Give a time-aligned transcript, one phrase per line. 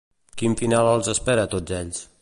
[0.41, 2.03] Quin final els espera a tots ells?